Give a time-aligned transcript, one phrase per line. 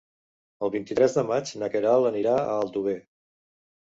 [0.67, 2.99] El vint-i-tres de maig na Queralt anirà a Aldover.